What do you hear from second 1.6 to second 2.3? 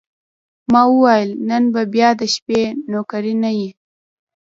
به بیا د